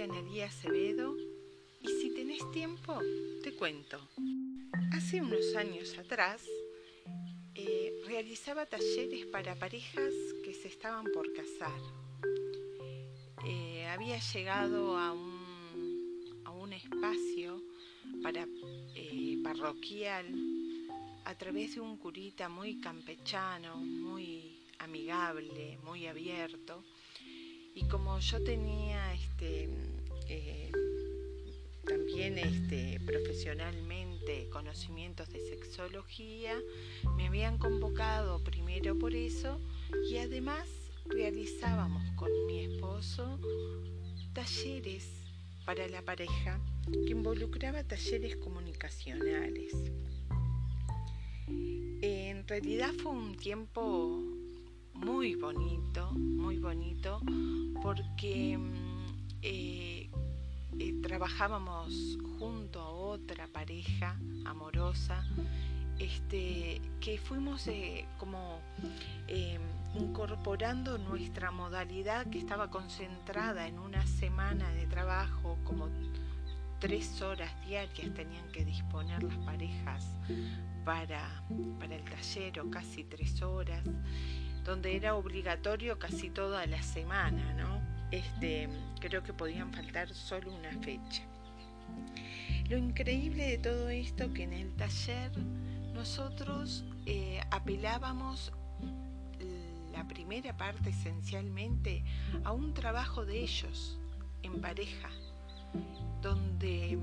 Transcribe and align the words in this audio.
Paula 0.00 0.14
Analía 0.14 0.46
Acevedo 0.46 1.14
y 1.82 1.88
si 1.88 2.14
tenés 2.14 2.50
tiempo, 2.52 2.98
te 3.42 3.52
cuento. 3.52 3.98
Hace 4.92 5.20
unos 5.20 5.54
años 5.56 5.98
atrás 5.98 6.42
eh, 7.54 7.92
realizaba 8.06 8.64
talleres 8.64 9.26
para 9.26 9.58
parejas 9.58 10.14
que 10.42 10.54
se 10.54 10.68
estaban 10.68 11.04
por 11.12 11.30
casar. 11.34 11.80
Eh, 13.44 13.86
había 13.88 14.18
llegado 14.18 14.96
a 14.96 15.12
un, 15.12 16.40
a 16.46 16.50
un 16.50 16.72
espacio 16.72 17.60
para, 18.22 18.46
eh, 18.94 19.38
parroquial 19.44 20.26
a 21.26 21.34
través 21.34 21.74
de 21.74 21.80
un 21.82 21.98
curita 21.98 22.48
muy 22.48 22.80
campechano, 22.80 23.76
muy 23.76 24.56
amigable, 24.78 25.78
muy 25.84 26.06
abierto. 26.06 26.82
Y 27.74 27.84
como 27.84 28.18
yo 28.18 28.42
tenía 28.42 29.14
este, 29.14 29.68
eh, 30.30 30.72
también 31.86 32.38
este, 32.38 33.00
profesionalmente 33.04 34.48
conocimientos 34.50 35.28
de 35.30 35.40
sexología, 35.40 36.56
me 37.16 37.26
habían 37.26 37.58
convocado 37.58 38.42
primero 38.44 38.96
por 38.98 39.14
eso 39.14 39.60
y 40.08 40.18
además 40.18 40.68
realizábamos 41.06 42.02
con 42.16 42.30
mi 42.46 42.60
esposo 42.60 43.40
talleres 44.32 45.08
para 45.64 45.88
la 45.88 46.02
pareja 46.02 46.60
que 46.92 47.10
involucraba 47.10 47.82
talleres 47.82 48.36
comunicacionales. 48.36 49.72
En 52.02 52.46
realidad 52.46 52.92
fue 53.02 53.12
un 53.12 53.36
tiempo 53.36 54.22
muy 54.94 55.34
bonito, 55.34 56.10
muy 56.12 56.58
bonito, 56.58 57.20
porque 57.82 58.56
mm, 58.58 58.90
eh, 59.42 60.09
trabajábamos 61.02 62.18
junto 62.38 62.80
a 62.80 62.88
otra 62.88 63.46
pareja 63.48 64.18
amorosa, 64.44 65.24
este, 65.98 66.80
que 67.00 67.18
fuimos 67.18 67.66
eh, 67.68 68.06
como 68.18 68.60
incorporando 69.94 70.98
nuestra 70.98 71.50
modalidad 71.50 72.26
que 72.28 72.38
estaba 72.38 72.70
concentrada 72.70 73.66
en 73.66 73.78
una 73.78 74.06
semana 74.06 74.70
de 74.70 74.86
trabajo, 74.86 75.58
como 75.64 75.88
tres 76.78 77.20
horas 77.20 77.52
diarias 77.66 78.14
tenían 78.14 78.48
que 78.52 78.64
disponer 78.64 79.22
las 79.22 79.36
parejas 79.38 80.06
para, 80.84 81.42
para 81.78 81.96
el 81.96 82.04
taller 82.04 82.60
o 82.60 82.70
casi 82.70 83.04
tres 83.04 83.42
horas 83.42 83.84
donde 84.64 84.96
era 84.96 85.14
obligatorio 85.14 85.98
casi 85.98 86.30
toda 86.30 86.64
la 86.66 86.82
semana, 86.82 87.52
¿no? 87.54 87.79
Este, 88.10 88.68
creo 89.00 89.22
que 89.22 89.32
podían 89.32 89.72
faltar 89.72 90.12
solo 90.12 90.52
una 90.52 90.70
fecha. 90.82 91.22
Lo 92.68 92.76
increíble 92.76 93.48
de 93.48 93.58
todo 93.58 93.88
esto 93.88 94.32
que 94.32 94.44
en 94.44 94.52
el 94.52 94.72
taller 94.74 95.36
nosotros 95.92 96.84
eh, 97.06 97.40
apelábamos 97.50 98.52
la 99.92 100.06
primera 100.06 100.56
parte 100.56 100.90
esencialmente 100.90 102.04
a 102.44 102.52
un 102.52 102.74
trabajo 102.74 103.24
de 103.24 103.40
ellos 103.40 103.98
en 104.42 104.60
pareja, 104.60 105.10
donde 106.22 106.98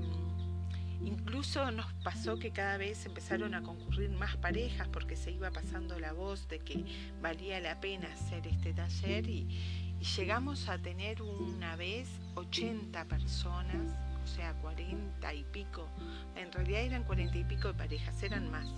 Incluso 1.04 1.70
nos 1.70 1.92
pasó 2.02 2.38
que 2.38 2.50
cada 2.50 2.76
vez 2.76 3.06
empezaron 3.06 3.54
a 3.54 3.62
concurrir 3.62 4.10
más 4.10 4.36
parejas 4.36 4.88
porque 4.88 5.14
se 5.14 5.30
iba 5.30 5.50
pasando 5.50 5.98
la 6.00 6.12
voz 6.12 6.48
de 6.48 6.58
que 6.58 6.84
valía 7.22 7.60
la 7.60 7.80
pena 7.80 8.12
hacer 8.12 8.46
este 8.48 8.72
taller 8.72 9.28
y, 9.28 9.87
llegamos 10.16 10.68
a 10.68 10.78
tener 10.78 11.22
una 11.22 11.76
vez 11.76 12.08
80 12.34 13.04
personas, 13.06 13.94
o 14.22 14.26
sea, 14.26 14.52
40 14.54 15.34
y 15.34 15.44
pico, 15.44 15.88
en 16.36 16.52
realidad 16.52 16.82
eran 16.82 17.04
40 17.04 17.38
y 17.38 17.44
pico 17.44 17.68
de 17.68 17.74
parejas, 17.74 18.22
eran 18.22 18.50
más, 18.50 18.68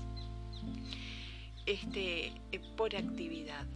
este, 1.66 2.32
eh, 2.52 2.60
por 2.76 2.94
actividad. 2.94 3.66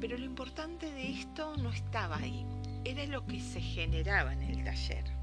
Pero 0.00 0.16
lo 0.16 0.24
importante 0.24 0.90
de 0.92 1.10
esto 1.10 1.56
no 1.56 1.70
estaba 1.70 2.16
ahí, 2.16 2.46
era 2.84 3.04
lo 3.06 3.26
que 3.26 3.40
se 3.40 3.60
generaba 3.60 4.32
en 4.32 4.42
el 4.42 4.64
taller 4.64 5.20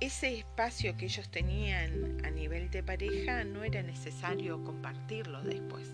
ese 0.00 0.38
espacio 0.38 0.96
que 0.96 1.04
ellos 1.04 1.30
tenían 1.30 2.24
a 2.24 2.30
nivel 2.30 2.70
de 2.70 2.82
pareja 2.82 3.44
no 3.44 3.62
era 3.62 3.82
necesario 3.82 4.64
compartirlo 4.64 5.42
después. 5.42 5.90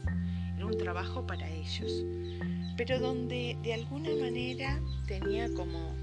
Un 0.63 0.77
trabajo 0.79 1.27
para 1.27 1.49
ellos. 1.49 2.05
Pero 2.77 2.99
donde 2.99 3.57
de 3.63 3.75
alguna 3.75 4.11
manera 4.21 4.81
tenía 5.07 5.53
como 5.55 5.95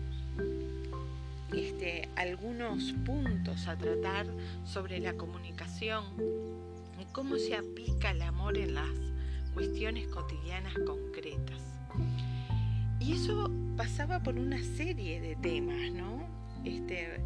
este, 1.54 2.10
algunos 2.16 2.94
puntos 3.06 3.68
a 3.68 3.78
tratar 3.78 4.26
sobre 4.66 5.00
la 5.00 5.14
comunicación 5.14 6.04
y 7.00 7.06
cómo 7.12 7.38
se 7.38 7.56
aplica 7.56 8.12
el 8.12 8.22
amor 8.22 8.58
en 8.58 8.74
las 8.74 8.90
cuestiones 9.54 10.08
cotidianas 10.08 10.74
concretas. 10.86 11.62
Y 13.00 13.14
eso 13.14 13.52
pasaba 13.78 14.22
por 14.22 14.36
una 14.36 14.64
serie 14.64 15.20
de 15.22 15.36
temas, 15.36 15.92
¿no? 15.92 16.26
Este, 16.64 17.20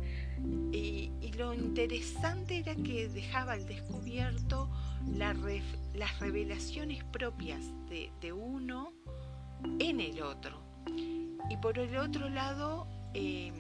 y, 0.72 1.12
lo 1.38 1.54
interesante 1.54 2.58
era 2.58 2.74
que 2.74 3.10
dejaba 3.10 3.54
al 3.54 3.68
descubierto 3.68 4.72
las 5.06 6.20
revelaciones 6.20 7.04
propias 7.06 7.66
de, 7.90 8.34
uno 8.34 8.94
en 9.80 10.00
el 10.00 10.22
otro. 10.22 10.62
Y 11.50 11.58
por 11.58 11.80
el 11.80 11.98
otro 11.98 12.30
lado, 12.30 12.88
eh, 13.14 13.52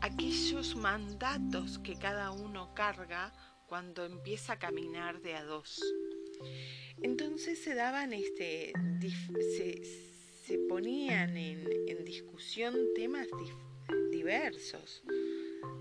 aquellos 0.00 0.76
mandatos 0.76 1.78
que 1.78 1.96
cada 1.96 2.30
uno 2.30 2.74
carga 2.74 3.32
cuando 3.66 4.04
empieza 4.04 4.54
a 4.54 4.58
caminar 4.58 5.20
de 5.20 5.34
a 5.34 5.44
dos. 5.44 5.80
Entonces 7.02 7.62
se 7.62 7.74
daban, 7.74 8.12
este, 8.12 8.72
se, 10.46 10.58
ponían 10.68 11.36
en, 11.36 11.68
en 11.86 12.04
discusión 12.04 12.74
temas 12.94 13.28
diversos 14.10 15.02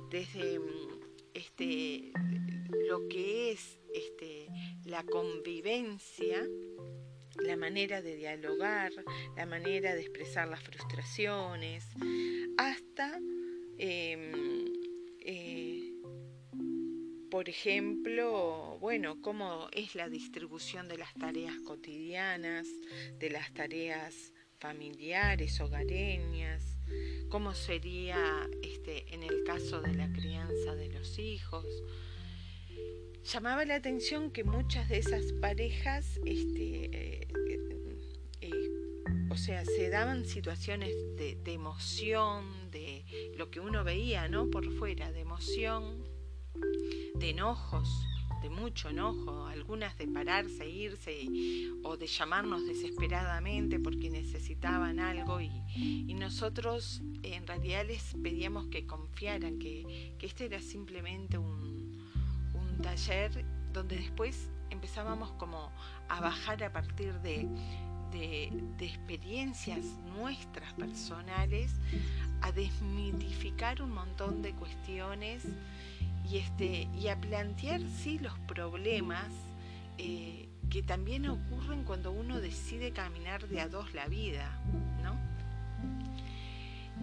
desde 0.10 0.60
mm, 0.60 1.00
este, 1.34 2.12
lo 2.88 3.08
que 3.08 3.52
es 3.52 3.80
la 4.88 5.04
convivencia, 5.04 6.48
la 7.44 7.56
manera 7.58 8.02
de 8.02 8.16
dialogar, 8.16 8.92
la 9.36 9.46
manera 9.46 9.94
de 9.94 10.02
expresar 10.02 10.48
las 10.48 10.64
frustraciones, 10.64 11.86
hasta, 12.58 13.20
em, 13.78 14.66
eh, 15.20 15.94
por 17.30 17.50
ejemplo, 17.50 18.78
bueno, 18.80 19.22
cómo 19.22 19.68
es 19.74 19.96
la 19.96 20.10
distribución 20.10 20.88
de 20.88 20.98
las 20.98 21.14
tareas 21.14 21.60
cotidianas, 21.66 22.68
de 23.20 23.30
las 23.30 23.54
tareas 23.54 24.34
familiares, 24.60 25.60
hogareñas, 25.60 26.78
cómo 27.30 27.54
sería 27.54 28.50
este, 28.64 29.14
en 29.14 29.24
el 29.24 29.44
caso 29.44 29.82
de 29.82 29.94
la 29.94 30.12
crianza 30.12 30.76
de 30.76 30.90
los 30.90 31.20
hijos. 31.20 31.66
Llamaba 33.34 33.66
la 33.66 33.76
atención 33.76 34.32
que 34.32 34.46
muchas 34.46 34.88
de 34.88 35.00
esas 35.00 35.34
parejas, 35.34 36.18
este, 36.24 36.86
eh, 36.94 37.28
eh, 38.40 38.70
o 39.30 39.36
sea, 39.36 39.66
se 39.66 39.90
daban 39.90 40.24
situaciones 40.24 40.94
de, 41.18 41.38
emoción, 41.52 42.72
de 42.72 43.04
lo 43.38 43.52
que 43.52 43.60
uno 43.60 43.84
veía, 43.84 44.30
¿no? 44.30 44.50
Por 44.50 44.72
fuera, 44.72 45.12
de 45.12 45.20
emoción, 45.20 46.08
de 47.16 47.32
enojos, 47.32 47.90
de 48.42 48.50
mucho 48.50 48.88
enojo, 48.88 49.46
algunas 49.48 49.98
de 49.98 50.08
pararse, 50.08 50.70
irse 50.70 51.28
o 51.84 51.98
de 51.98 52.08
llamarnos 52.08 52.66
desesperadamente 52.66 53.78
porque 53.78 54.10
necesitaban 54.10 55.02
algo 55.02 55.42
y, 55.42 56.14
nosotros 56.14 57.02
en 57.24 57.46
realidad 57.46 57.86
les 57.86 58.14
pedíamos 58.22 58.68
que 58.68 58.86
confiaran, 58.86 59.60
que, 59.60 60.16
este 60.22 60.46
era 60.46 60.62
simplemente 60.62 61.38
un, 61.38 61.77
taller 62.82 63.46
donde 63.74 63.98
después 63.98 64.50
empezábamos 64.70 65.32
como 65.34 65.72
a 66.10 66.20
bajar 66.20 66.64
a 66.64 66.72
partir 66.72 67.14
de, 67.22 67.48
de, 68.12 68.86
experiencias 68.86 69.86
nuestras 70.18 70.74
personales, 70.74 71.72
a 72.42 72.52
desmitificar 72.52 73.82
un 73.82 73.92
montón 73.92 74.42
de 74.42 74.54
cuestiones 74.54 75.44
y, 76.30 76.38
este, 76.38 76.88
y 76.96 77.08
a 77.08 77.20
plantear 77.20 77.82
sí 77.82 78.20
los 78.20 78.38
problemas 78.40 79.28
eh, 79.98 80.50
que 80.70 80.84
también 80.84 81.28
ocurren 81.30 81.84
cuando 81.84 82.12
uno 82.12 82.40
decide 82.40 82.92
caminar 82.92 83.48
de 83.48 83.62
a 83.62 83.70
dos 83.70 83.94
la 83.94 84.08
vida, 84.08 84.60
¿no? 85.04 85.18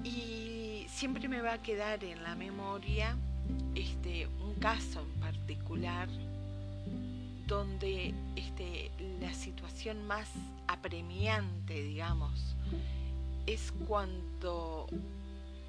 Y 0.05 0.87
siempre 0.89 1.29
me 1.29 1.41
va 1.41 1.55
a 1.55 1.63
quedar 1.63 2.05
en 2.05 2.23
la 2.23 2.35
memoria 2.35 3.17
este, 3.75 4.27
un 4.43 4.55
caso 4.55 5.01
en 5.03 5.21
particular 5.21 6.09
donde 7.47 8.15
este, 8.37 8.91
la 9.21 9.33
situación 9.35 10.07
más 10.07 10.31
apremiante, 10.67 11.83
digamos, 11.83 12.57
es 13.47 13.73
cuando 13.87 14.87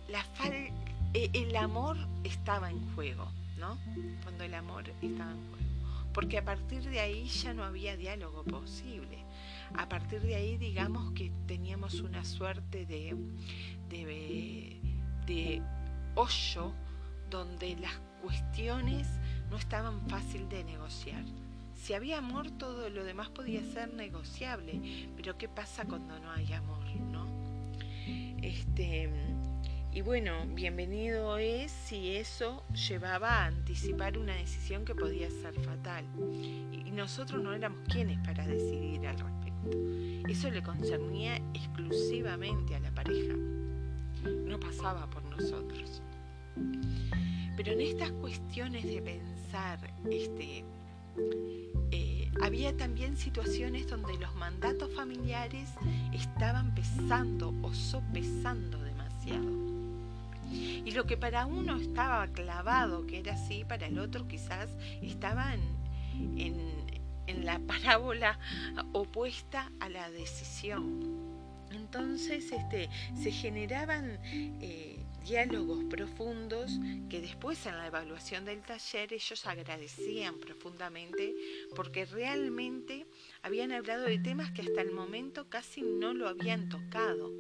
la 0.07 0.25
e, 1.13 1.30
el 1.33 1.56
amor 1.56 1.98
estaba 2.24 2.69
en 2.69 2.80
juego, 2.95 3.27
¿no? 3.57 3.77
Cuando 4.24 4.44
el 4.44 4.54
amor 4.54 4.88
estaba 5.01 5.31
en 5.31 5.50
juego. 5.50 5.66
Porque 6.13 6.38
a 6.38 6.45
partir 6.45 6.83
de 6.83 7.01
ahí 7.01 7.25
ya 7.25 7.54
no 7.54 7.63
había 7.63 7.98
diálogo 7.98 8.44
posible. 8.44 9.18
A 9.77 9.89
partir 9.89 10.22
de 10.22 10.36
ahí, 10.36 10.57
digamos 10.57 11.12
que 11.12 11.31
teníamos 11.45 12.00
una 12.00 12.24
suerte 12.24 12.86
de, 12.86 13.16
de, 13.89 14.80
de 15.25 15.62
hoyo 16.16 16.72
donde 17.30 17.75
las 17.77 17.94
cuestiones 18.22 19.07
no 19.50 19.57
estaban 19.57 20.01
fácil 20.10 20.48
de 20.50 20.63
negociar. 20.63 21.24
Si 21.75 21.94
había 21.94 22.18
amor, 22.18 22.51
todo 22.51 22.89
lo 22.89 23.04
demás 23.04 23.30
podía 23.30 23.63
ser 23.63 23.94
negociable, 23.94 25.10
pero 25.16 25.38
¿qué 25.38 25.48
pasa 25.48 25.86
cuando 25.86 26.18
no 26.19 26.31
hay 26.31 26.51
amor, 26.54 26.86
no? 27.12 27.27
Este, 28.42 29.10
y 29.95 30.01
bueno, 30.01 30.45
bienvenido 30.48 31.38
es 31.38 31.72
si 31.72 32.18
eso 32.18 32.66
llevaba 32.89 33.30
a 33.30 33.45
anticipar 33.45 34.18
una 34.18 34.36
decisión 34.36 34.83
que 34.83 34.94
podía 34.94 35.30
ser 35.30 35.54
fatal. 35.62 36.06
Y 36.74 36.92
nosotros 36.92 37.42
no 37.42 37.54
éramos 37.54 37.80
quienes 37.88 38.19
para 38.19 38.45
decidir 38.45 39.07
al 39.07 39.18
respecto. 39.18 39.77
Eso 40.27 40.50
le 40.50 40.62
concernía 40.62 41.38
exclusivamente 41.54 42.75
a 42.75 42.80
la 42.81 42.92
pareja. 42.92 43.36
No 44.45 44.60
pasaba 44.60 45.10
por 45.10 45.24
nosotros. 45.24 46.01
Pero 47.56 47.72
en 47.72 47.81
estas 47.81 48.12
cuestiones 48.12 48.84
de 48.84 49.02
pensar, 49.02 49.80
este, 50.10 50.66
eh, 51.92 52.31
había 52.42 52.75
también 52.75 53.16
situaciones 53.16 53.88
donde 53.88 54.18
los 54.18 54.36
mandatos 54.36 54.94
familiares 54.94 55.69
estaban 56.13 56.75
pesando 56.75 57.54
o 57.62 57.74
sopesando 57.74 58.81
demasiado. 58.84 59.66
Y 60.52 60.92
lo 60.92 61.06
que 61.06 61.18
para 61.18 61.46
uno 61.46 61.78
estaba 61.78 62.28
clavado, 62.28 63.06
que 63.08 63.19
era 63.19 63.34
así, 63.34 63.63
para 63.66 63.88
el 63.88 64.00
otro 64.00 64.28
quizás 64.28 64.69
estaba 65.01 65.54
en, 65.54 65.75
la 67.44 67.60
parábola 67.68 68.40
opuesta 68.94 69.72
a 69.80 69.90
la 69.90 70.10
decisión. 70.12 71.36
Entonces 71.72 72.51
este, 72.51 72.90
se 73.16 73.31
generaban 73.31 74.19
eh, 74.62 75.05
diálogos 75.25 75.83
profundos 75.86 76.72
que 77.10 77.19
después 77.19 77.66
en 77.66 77.77
la 77.77 77.88
evaluación 77.88 78.45
del 78.45 78.62
taller 78.62 79.12
ellos 79.12 79.45
agradecían 79.48 80.39
profundamente 80.39 81.36
porque 81.75 82.06
realmente 82.06 83.07
habían 83.42 83.72
hablado 83.72 84.04
de 84.04 84.19
temas 84.19 84.51
que 84.51 84.62
hasta 84.62 84.81
el 84.81 84.92
momento 84.92 85.50
casi 85.50 85.81
no 85.81 86.13
lo 86.13 86.27
habían 86.27 86.69
tocado 86.69 87.31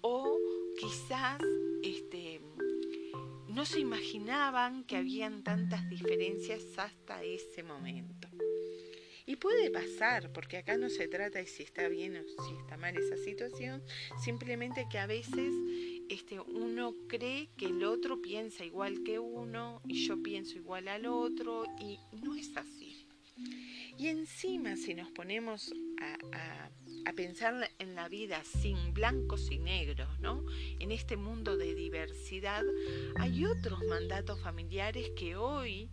o 0.00 0.38
quizás 0.80 1.38
este, 1.82 2.40
no 3.48 3.66
se 3.66 3.80
imaginaban 3.80 4.84
que 4.84 4.96
habían 4.96 5.44
tantas 5.44 5.88
diferencias 5.90 6.62
hasta 6.78 7.22
ese 7.22 7.62
momento. 7.62 8.28
Y 9.26 9.36
puede 9.36 9.70
pasar, 9.70 10.32
porque 10.32 10.58
acá 10.58 10.76
no 10.76 10.90
se 10.90 11.08
trata 11.08 11.38
de 11.38 11.46
si 11.46 11.62
está 11.62 11.88
bien 11.88 12.16
o 12.16 12.42
si 12.42 12.54
está 12.56 12.76
mal 12.76 12.94
esa 12.96 13.16
situación, 13.16 13.82
simplemente 14.22 14.86
que 14.90 14.98
a 14.98 15.06
veces 15.06 15.54
este, 16.08 16.40
uno 16.40 16.94
cree 17.08 17.48
que 17.56 17.66
el 17.66 17.84
otro 17.84 18.20
piensa 18.20 18.64
igual 18.64 19.02
que 19.04 19.18
uno 19.18 19.80
y 19.86 20.06
yo 20.06 20.22
pienso 20.22 20.56
igual 20.56 20.88
al 20.88 21.06
otro 21.06 21.64
y 21.80 21.98
no 22.22 22.34
es 22.34 22.56
así. 22.56 23.06
Y 23.96 24.08
encima 24.08 24.76
si 24.76 24.94
nos 24.94 25.10
ponemos 25.10 25.72
a, 26.00 26.70
pensar 27.16 27.70
en 27.78 27.94
la 27.94 28.08
vida 28.08 28.42
sin 28.42 28.92
blancos 28.92 29.48
y 29.52 29.58
negros, 29.58 30.08
¿no? 30.18 30.44
En 30.80 30.90
este 30.90 31.16
mundo 31.16 31.56
de 31.56 31.76
diversidad, 31.76 32.64
hay 33.16 33.44
otros 33.44 33.78
mandatos 33.88 34.40
familiares 34.40 35.10
que 35.16 35.36
hoy 35.36 35.90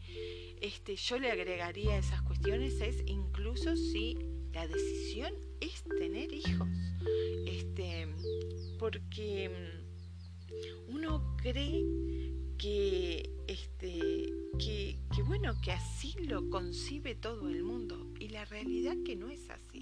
este, 0.61 0.95
yo 0.95 1.19
le 1.19 1.29
agregaría 1.29 1.93
a 1.93 1.97
esas 1.99 2.23
cuestiones, 2.23 2.81
es 2.81 3.03
incluso 3.05 3.75
si 3.75 4.17
la 4.51 4.67
decisión 4.67 5.31
es 5.59 5.83
tener 5.83 6.33
hijos. 6.33 6.67
Este, 7.45 8.07
porque 8.79 9.80
uno 11.01 11.35
cree 11.37 11.83
que, 12.59 13.27
este, 13.47 14.29
que, 14.59 15.23
bueno, 15.25 15.59
que 15.63 15.71
así 15.71 16.13
lo 16.27 16.47
concibe 16.51 17.15
todo 17.15 17.49
el 17.49 17.63
mundo 17.63 18.13
y 18.19 18.29
la 18.29 18.45
realidad 18.45 18.93
que 19.03 19.15
no 19.15 19.29
es 19.29 19.49
así. 19.49 19.81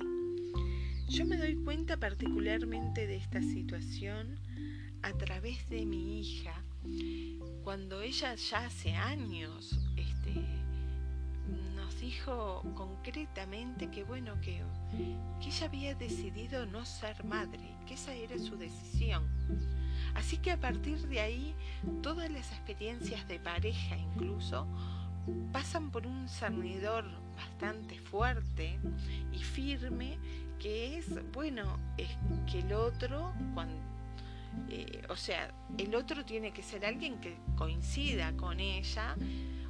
Yo 1.09 1.25
me 1.25 1.35
doy 1.35 1.55
cuenta 1.55 1.97
particularmente 1.97 3.05
de 3.05 3.17
esta 3.17 3.41
situación 3.41 4.39
a 5.01 5.11
través 5.11 5.67
de 5.69 5.85
mi 5.85 6.21
hija, 6.21 6.63
cuando 7.63 8.01
ella 8.01 8.35
ya 8.35 8.67
hace 8.67 8.93
años 8.93 9.77
este, 9.97 10.33
nos 11.75 11.99
dijo 11.99 12.63
concretamente 12.75 13.91
que 13.91 14.05
bueno, 14.05 14.39
que, 14.39 14.61
que 15.41 15.47
ella 15.49 15.65
había 15.65 15.95
decidido 15.95 16.65
no 16.65 16.85
ser 16.85 17.25
madre, 17.25 17.75
que 17.85 17.95
esa 17.95 18.13
era 18.13 18.39
su 18.39 18.55
decisión 18.55 19.27
Así 20.15 20.37
que 20.37 20.51
a 20.51 20.59
partir 20.59 20.97
de 21.07 21.19
ahí, 21.19 21.55
todas 22.01 22.29
las 22.29 22.51
experiencias 22.51 23.27
de 23.27 23.39
pareja 23.39 23.97
incluso 23.97 24.67
pasan 25.51 25.91
por 25.91 26.07
un 26.07 26.27
cernidor 26.27 27.05
bastante 27.35 27.99
fuerte 27.99 28.79
y 29.31 29.39
firme 29.39 30.17
que 30.59 30.97
es, 30.97 31.07
bueno, 31.31 31.79
es 31.97 32.09
que 32.51 32.59
el 32.59 32.73
otro, 32.73 33.33
cuando, 33.53 33.75
eh, 34.69 35.03
o 35.09 35.15
sea, 35.15 35.53
el 35.77 35.95
otro 35.95 36.25
tiene 36.25 36.51
que 36.51 36.61
ser 36.61 36.85
alguien 36.85 37.19
que 37.21 37.37
coincida 37.55 38.33
con 38.33 38.59
ella 38.59 39.15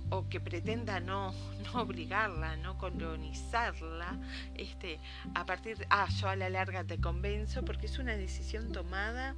o 0.10 0.28
que 0.28 0.40
pretenda 0.40 1.00
no, 1.00 1.34
no 1.74 1.82
obligarla, 1.82 2.58
no 2.58 2.78
colonizarla, 2.78 4.18
este, 4.56 5.00
a 5.36 5.46
partir 5.46 5.86
ah, 5.90 6.08
yo 6.10 6.30
a 6.30 6.36
la 6.36 6.50
larga 6.50 6.84
te 6.84 7.00
convenzo, 7.00 7.64
porque 7.64 7.86
es 7.86 8.00
una 8.00 8.16
decisión 8.16 8.72
tomada 8.72 9.36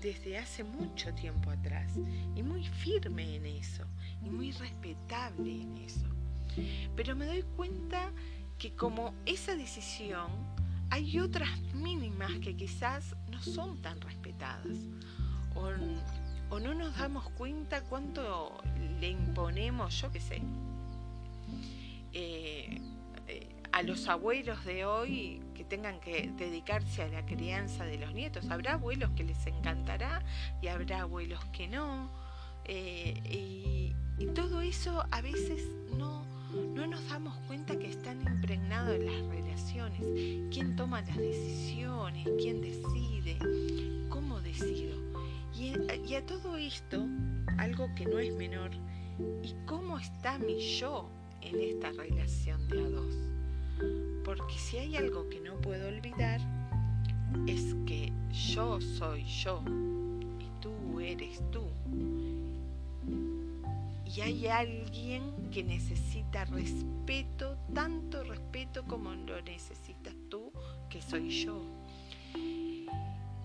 desde 0.00 0.38
hace 0.38 0.62
mucho 0.64 1.12
tiempo 1.14 1.50
atrás 1.50 1.92
y 2.34 2.42
muy 2.42 2.64
firme 2.66 3.36
en 3.36 3.46
eso 3.46 3.84
y 4.22 4.30
muy 4.30 4.52
respetable 4.52 5.62
en 5.62 5.76
eso. 5.78 6.06
Pero 6.94 7.16
me 7.16 7.26
doy 7.26 7.42
cuenta 7.56 8.10
que 8.58 8.74
como 8.74 9.14
esa 9.26 9.54
decisión 9.56 10.30
hay 10.90 11.18
otras 11.18 11.50
mínimas 11.74 12.32
que 12.42 12.56
quizás 12.56 13.16
no 13.30 13.42
son 13.42 13.82
tan 13.82 14.00
respetadas 14.00 14.76
o, 15.54 16.58
no 16.58 16.74
nos 16.74 16.96
damos 16.96 17.28
cuenta 17.30 17.80
cuánto 17.82 18.56
le 19.00 19.10
imponemos, 19.10 20.00
yo 20.00 20.12
qué 20.12 20.20
sé. 20.20 20.42
Eh, 22.12 22.80
a 23.76 23.82
los 23.82 24.08
abuelos 24.08 24.64
de 24.64 24.86
hoy 24.86 25.42
que 25.54 25.62
tengan 25.62 26.00
que 26.00 26.32
dedicarse 26.38 27.02
a 27.02 27.08
la 27.08 27.26
crianza 27.26 27.84
de 27.84 27.98
los 27.98 28.14
nietos. 28.14 28.50
Habrá 28.50 28.72
abuelos 28.72 29.10
que 29.10 29.22
les 29.22 29.46
encantará 29.46 30.22
y 30.62 30.68
habrá 30.68 31.02
abuelos 31.02 31.44
que 31.52 31.68
no. 31.68 32.10
Eh, 32.64 33.20
y, 33.24 33.94
todo 34.34 34.62
eso 34.62 35.04
a 35.10 35.20
veces 35.20 35.62
no, 35.98 36.24
no 36.74 36.86
nos 36.86 37.06
damos 37.10 37.36
cuenta 37.46 37.78
que 37.78 37.90
están 37.90 38.22
impregnados 38.22 38.94
en 38.94 39.06
las 39.06 39.26
relaciones. 39.26 40.00
¿Quién 40.50 40.74
toma 40.74 41.02
las 41.02 41.18
decisiones? 41.18 42.26
¿Quién 42.38 42.62
decide? 42.62 43.36
¿Cómo 44.08 44.40
decido? 44.40 44.96
Y, 45.54 45.74
y 46.08 46.14
a 46.14 46.24
todo 46.24 46.56
esto, 46.56 47.06
algo 47.58 47.94
que 47.94 48.06
no 48.06 48.18
es 48.18 48.34
menor, 48.34 48.70
¿y 49.42 49.54
cómo 49.66 49.98
está 49.98 50.38
mi 50.38 50.58
yo 50.78 51.10
en 51.42 51.60
esta 51.60 51.92
relación 51.92 52.66
de 52.68 52.80
a 52.82 52.88
dos? 52.88 53.35
Porque 54.26 54.58
si 54.58 54.76
hay 54.78 54.96
algo 54.96 55.28
que 55.28 55.38
no 55.38 55.54
puedo 55.60 55.86
olvidar, 55.86 56.40
es 57.46 57.76
que 57.86 58.12
yo 58.32 58.80
soy 58.80 59.24
yo 59.24 59.62
y 60.40 60.60
tú 60.60 60.98
eres 60.98 61.40
tú. 61.52 61.62
Y 64.04 64.20
hay 64.20 64.48
alguien 64.48 65.48
que 65.52 65.62
necesita 65.62 66.44
respeto, 66.46 67.56
tanto 67.72 68.24
respeto 68.24 68.84
como 68.84 69.14
lo 69.14 69.40
necesitas 69.42 70.16
tú, 70.28 70.50
que 70.90 71.00
soy 71.00 71.30
yo. 71.30 71.62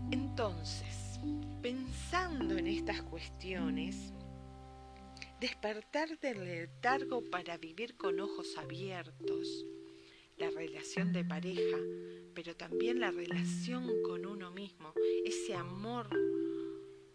Entonces, 0.10 1.20
pensando 1.62 2.58
en 2.58 2.66
estas 2.66 3.04
cuestiones, 3.04 4.14
despertar 5.40 6.18
del 6.18 6.44
letargo 6.44 7.22
para 7.30 7.58
vivir 7.58 7.96
con 7.98 8.20
ojos 8.20 8.58
abiertos, 8.58 9.64
la 10.42 10.50
relación 10.50 11.14
de 11.14 11.24
pareja, 11.24 11.78
pero 12.34 12.56
también 12.56 13.00
la 13.00 13.12
relación 13.12 13.88
con 14.02 14.26
uno 14.26 14.50
mismo, 14.50 14.92
ese 15.24 15.54
amor 15.54 16.10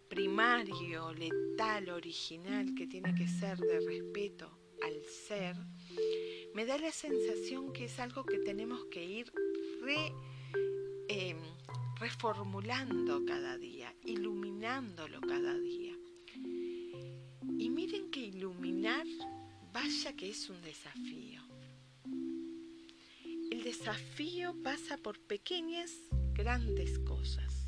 primario, 0.07 1.11
letal, 1.13 1.89
original 1.89 2.73
que 2.73 2.87
tiene 2.87 3.13
que 3.15 3.27
ser 3.27 3.57
de 3.57 3.81
respeto 3.81 4.49
al 4.81 5.03
ser, 5.03 5.57
me 6.53 6.65
da 6.65 6.77
la 6.77 6.91
sensación 6.91 7.73
que 7.73 7.85
es 7.85 7.99
algo 7.99 8.23
que 8.23 8.39
tenemos 8.39 8.85
que 8.85 9.03
ir 9.03 9.29
em, 11.09 11.37
reformulando 11.99 13.25
cada 13.25 13.57
día, 13.57 13.93
iluminándolo 14.05 15.19
cada 15.19 15.53
día. 15.59 15.93
Y 17.59 17.69
miren 17.69 18.09
que 18.09 18.21
iluminar, 18.21 19.05
vaya 19.73 20.15
que 20.15 20.29
es 20.29 20.49
un 20.49 20.61
desafío. 20.61 21.41
Desafío 23.67 24.55
pasa 24.63 24.95
por 24.95 25.19
pequeñas, 25.19 25.91
grandes 26.31 26.99
cosas. 26.99 27.67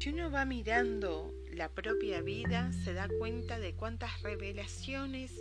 Si 0.00 0.08
uno 0.08 0.32
va 0.32 0.44
mirando 0.44 1.32
la 1.52 1.72
propia 1.72 2.22
vida, 2.22 2.72
se 2.72 2.92
da 2.92 3.06
cuenta 3.06 3.60
de 3.60 3.72
cuántas 3.76 4.20
revelaciones 4.22 5.32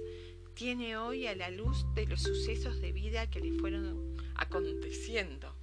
tiene 0.53 0.97
hoy 0.97 1.25
a 1.25 1.35
la 1.35 1.49
luz 1.49 1.83
de 1.95 2.05
los 2.05 2.21
sucesos 2.21 2.79
de 2.79 2.91
vida 2.91 3.27
que 3.31 3.39
le 3.39 3.57
fueron 3.57 4.15
aconteciendo. 4.35 5.55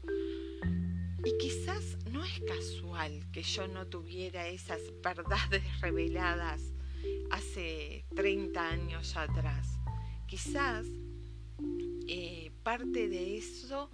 Y 1.24 1.38
quizás 1.38 1.96
no 2.10 2.24
es 2.24 2.40
casual 2.40 3.30
que 3.30 3.44
yo 3.44 3.68
no 3.68 3.86
tuviera 3.86 4.48
esas 4.48 4.80
verdades 5.00 5.62
reveladas 5.80 6.72
hace 7.30 8.04
30 8.16 8.68
años 8.68 9.16
atrás. 9.16 9.78
Quizás 10.26 10.86
eh, 12.08 12.50
parte 12.64 13.10
de 13.10 13.36
eso 13.36 13.90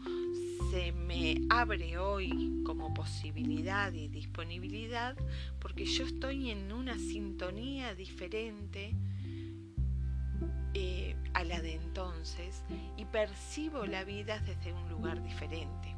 se 0.71 0.93
me 0.93 1.43
abre 1.51 1.99
hoy 1.99 2.63
como 2.65 2.95
posibilidad 2.95 3.93
y 3.93 4.07
disponibilidad 4.07 5.17
porque 5.59 5.85
yo 5.85 6.07
estoy 6.07 6.51
en 6.51 6.73
una 6.73 6.97
sintonía 6.97 7.97
diferente 7.97 8.95
eh, 10.75 11.17
a 11.35 11.43
la 11.43 11.61
de 11.61 11.75
entonces 11.75 12.63
y 12.97 13.05
percibo 13.07 13.87
la 13.87 14.05
vida 14.05 14.39
desde 14.39 14.73
un 14.73 14.89
lugar 14.89 15.21
diferente. 15.21 15.97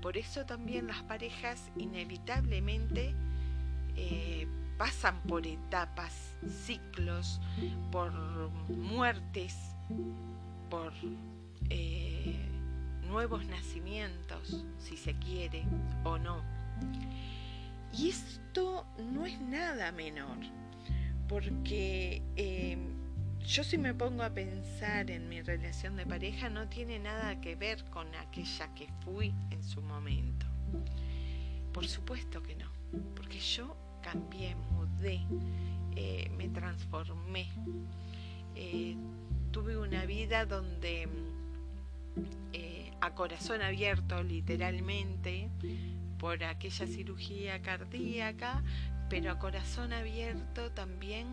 Por 0.00 0.16
eso 0.16 0.46
también 0.46 0.86
las 0.86 1.02
parejas 1.02 1.72
inevitablemente 1.76 3.16
eh, 3.96 4.46
pasan 4.78 5.20
por 5.22 5.44
etapas, 5.44 6.36
ciclos, 6.64 7.40
por 7.90 8.12
muertes, 8.68 9.56
por 10.70 10.92
eh, 11.70 12.36
nuevos 13.02 13.44
nacimientos, 13.46 14.64
si 14.78 14.96
se 14.96 15.14
quiere 15.14 15.64
o 16.04 16.18
no. 16.18 16.42
Y 17.96 18.10
esto 18.10 18.86
no 19.12 19.24
es 19.24 19.40
nada 19.40 19.92
menor, 19.92 20.38
porque 21.28 22.22
yo 23.46 23.62
si 23.62 23.78
me 23.78 23.94
pongo 23.94 24.24
a 24.24 24.30
pensar 24.30 25.08
en 25.08 25.28
mi 25.28 25.40
relación 25.40 25.94
de 25.94 26.04
pareja 26.04 26.48
no 26.48 26.68
tiene 26.68 26.98
nada 26.98 27.40
que 27.40 27.54
ver 27.54 27.84
con 27.90 28.12
aquella 28.16 28.74
que 28.74 28.88
fui 29.04 29.32
en 29.50 29.62
su 29.62 29.80
momento. 29.82 30.46
Por 31.72 31.86
supuesto 31.86 32.42
que 32.42 32.56
no, 32.56 32.68
porque 33.14 33.38
yo 33.38 33.76
cambié, 34.02 34.56
mudé, 34.72 35.20
eh, 35.94 36.28
me 36.36 36.48
transformé. 36.48 37.48
Eh, 38.56 38.96
tuve 39.52 39.76
una 39.76 40.06
vida 40.06 40.44
donde 40.44 41.08
eh, 42.52 42.90
a 43.00 43.14
corazón 43.14 43.62
abierto 43.62 44.22
literalmente 44.22 45.50
por 46.18 46.42
aquella 46.44 46.86
cirugía 46.86 47.60
cardíaca, 47.62 48.62
pero 49.08 49.30
a 49.30 49.38
corazón 49.38 49.92
abierto 49.92 50.72
también 50.72 51.26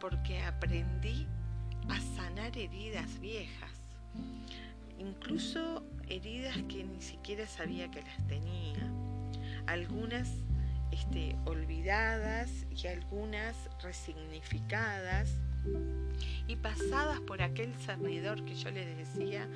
porque 0.00 0.40
aprendí 0.42 1.26
a 1.88 2.00
sanar 2.16 2.56
heridas 2.56 3.18
viejas, 3.20 3.72
incluso 4.98 5.82
heridas 6.08 6.56
que 6.68 6.84
ni 6.84 7.00
siquiera 7.00 7.46
sabía 7.46 7.90
que 7.90 8.02
las 8.02 8.26
tenía, 8.26 8.92
algunas 9.66 10.28
este, 10.90 11.36
olvidadas 11.44 12.50
y 12.70 12.86
algunas 12.86 13.54
resignificadas. 13.82 15.30
Y 16.46 16.56
pasadas 16.56 17.20
por 17.20 17.42
aquel 17.42 17.74
cernidor 17.74 18.44
que 18.44 18.54
yo 18.54 18.70
les 18.70 18.96
decía 18.96 19.48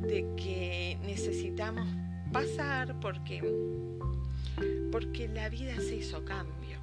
de 0.00 0.26
que 0.36 0.98
necesitamos 1.02 1.88
pasar 2.32 2.98
porque 3.00 3.42
porque 4.90 5.28
la 5.28 5.48
vida 5.48 5.74
se 5.76 5.96
hizo 5.96 6.24
cambio. 6.24 6.78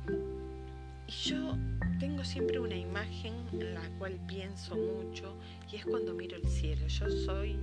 Y 1.08 1.12
yo 1.30 1.58
tengo 2.00 2.24
siempre 2.24 2.60
una 2.60 2.76
imagen 2.76 3.34
en 3.54 3.74
la 3.74 3.90
cual 3.98 4.20
pienso 4.28 4.76
mucho 4.76 5.36
y 5.72 5.78
es 5.78 5.86
cuando 5.86 6.14
miro 6.14 6.38
el 6.38 6.48
cielo. 6.48 6.88
Yo 6.88 7.10
soy 7.10 7.58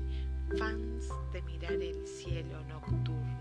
fans 0.59 1.09
de 1.33 1.43
mirar 1.43 1.73
el 1.73 2.07
cielo 2.07 2.63
nocturno. 2.69 3.41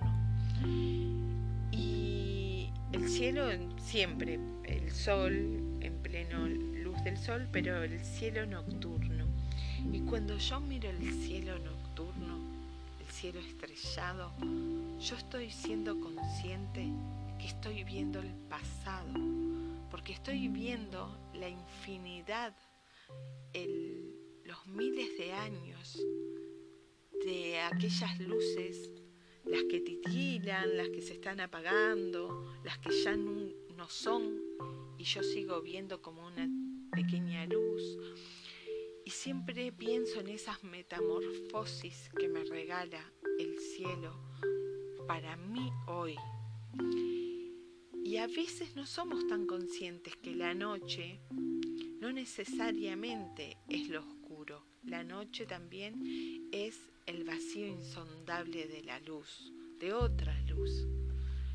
Y 1.71 2.69
el 2.93 3.07
cielo 3.09 3.43
siempre, 3.77 4.39
el 4.65 4.91
sol 4.91 5.33
en 5.81 5.93
pleno 6.01 6.47
luz 6.47 7.03
del 7.03 7.17
sol, 7.17 7.47
pero 7.51 7.83
el 7.83 7.99
cielo 8.03 8.45
nocturno. 8.45 9.25
Y 9.91 10.01
cuando 10.01 10.37
yo 10.37 10.59
miro 10.59 10.89
el 10.89 11.11
cielo 11.13 11.57
nocturno, 11.59 11.80
el 12.99 13.07
cielo 13.07 13.39
estrellado, 13.39 14.31
yo 14.99 15.15
estoy 15.15 15.49
siendo 15.51 15.99
consciente 15.99 16.87
que 17.39 17.47
estoy 17.47 17.83
viendo 17.83 18.19
el 18.19 18.33
pasado 18.49 19.13
porque 19.91 20.13
estoy 20.13 20.47
viendo 20.47 21.17
la 21.33 21.49
infinidad, 21.49 22.55
los 24.45 24.65
miles 24.67 25.17
de 25.17 25.33
años 25.33 26.01
de 27.25 27.59
aquellas 27.59 28.19
luces, 28.21 28.89
las 29.45 29.63
que 29.69 29.81
titilan, 29.81 30.77
las 30.77 30.89
que 30.89 31.01
se 31.01 31.13
están 31.13 31.41
apagando, 31.41 32.53
las 32.63 32.79
que 32.79 32.91
ya 33.03 33.17
no, 33.17 33.89
son, 33.89 34.39
y 34.97 35.03
yo 35.03 35.21
sigo 35.23 35.61
viendo 35.61 36.01
como 36.01 36.25
una 36.25 36.47
pequeña 36.91 37.45
luz. 37.47 37.97
Siempre 39.23 39.71
pienso 39.71 40.19
en 40.19 40.29
esas 40.29 40.63
metamorfosis 40.63 42.09
que 42.19 42.27
me 42.27 42.43
regala 42.43 42.99
el 43.37 43.55
cielo 43.59 44.19
para 45.07 45.37
mí 45.37 45.69
hoy. 45.85 46.15
Y 48.03 48.17
a 48.17 48.25
veces 48.25 48.75
no 48.75 48.87
somos 48.87 49.27
tan 49.27 49.45
conscientes 49.45 50.15
que 50.15 50.33
la 50.33 50.55
noche 50.55 51.19
no 51.99 52.11
necesariamente 52.11 53.57
es 53.69 53.89
lo 53.89 53.99
oscuro. 53.99 54.65
La 54.81 55.03
noche 55.03 55.45
también 55.45 56.49
es 56.51 56.89
el 57.05 57.23
vacío 57.23 57.67
insondable 57.67 58.65
de 58.65 58.81
la 58.81 58.99
luz, 59.01 59.53
de 59.79 59.93
otra 59.93 60.33
luz, 60.47 60.87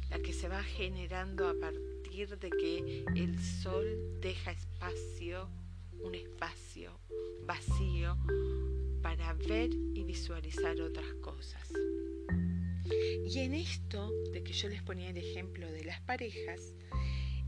la 0.09 0.21
que 0.21 0.33
se 0.33 0.47
va 0.47 0.63
generando 0.63 1.49
a 1.49 1.59
partir 1.59 2.39
de 2.39 2.49
que 2.49 3.05
el 3.17 3.43
sol 3.43 4.21
deja 4.21 4.53
espacio, 4.53 5.51
un 5.99 6.15
espacio 6.15 7.06
vacío 7.47 8.17
para 9.03 9.33
ver 9.35 9.71
y 9.95 10.05
visualizar 10.05 10.81
otras 10.81 11.13
cosas. 11.23 11.73
Y 13.29 13.39
en 13.41 13.55
esto 13.55 14.11
de 14.33 14.43
que 14.43 14.53
yo 14.53 14.69
les 14.69 14.83
ponía 14.83 15.11
el 15.11 15.17
ejemplo 15.17 15.71
de 15.71 15.85
las 15.85 16.01
parejas, 16.03 16.75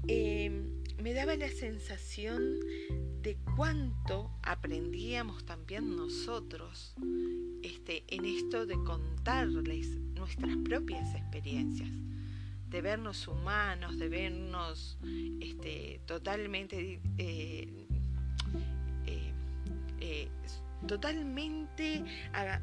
em, 0.07 0.83
me 1.03 1.13
daba 1.13 1.37
la 1.37 1.49
sensación 1.49 2.59
de 3.23 3.37
cuánto 3.57 4.31
aprendíamos 4.43 5.45
también 5.45 5.97
nosotros 5.97 6.95
este, 7.63 8.05
en 8.09 8.25
esto 8.25 8.67
de 8.67 8.75
contarles 8.85 9.89
nuestras 10.15 10.57
propias 10.59 11.15
experiencias, 11.15 11.91
de 12.69 12.83
vernos 12.83 13.27
humanos, 13.27 13.99
de 13.99 14.09
vernos 14.09 14.99
este, 15.41 16.01
totalmente 16.07 17.01
eh, 17.19 17.88
eh, 20.11 20.31
totalmente 20.87 22.05
ah, 22.33 22.61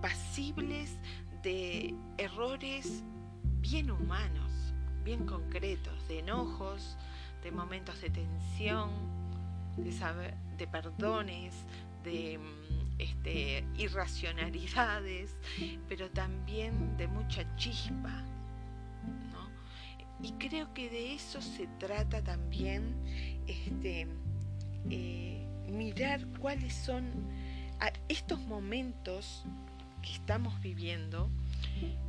pasibles 0.00 0.96
de 1.42 1.94
errores 2.18 3.02
bien 3.60 3.90
humanos, 3.90 4.50
bien 5.04 5.26
concretos, 5.26 6.06
de 6.08 6.20
enojos, 6.20 6.96
de 7.42 7.50
momentos 7.50 8.00
de 8.00 8.10
tensión, 8.10 8.90
de, 9.76 9.92
de 10.56 10.66
perdones, 10.66 11.54
de 12.04 12.38
mm, 12.38 12.98
este, 12.98 13.64
irracionalidades, 13.76 15.36
pero 15.88 16.10
también 16.10 16.96
de 16.96 17.08
mucha 17.08 17.56
chispa. 17.56 18.24
Y 20.22 20.32
creo 20.32 20.74
que 20.74 20.90
de 20.90 21.14
eso 21.14 21.40
se 21.40 21.66
trata 21.78 22.22
también 22.22 22.94
este, 23.46 24.06
eh, 24.90 25.48
mirar 25.70 26.26
cuáles 26.38 26.74
son 26.74 27.10
estos 28.08 28.40
momentos 28.40 29.44
que 30.02 30.12
estamos 30.12 30.60
viviendo, 30.60 31.30